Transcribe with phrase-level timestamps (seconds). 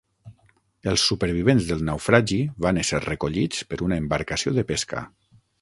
[0.93, 5.09] Els supervivents del naufragi van ésser recollits per una embarcació de pesca.